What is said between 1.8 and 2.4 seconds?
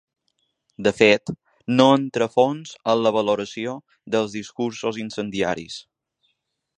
no entra a